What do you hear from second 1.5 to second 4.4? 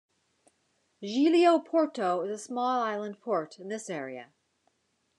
Porto is a small island port in this area.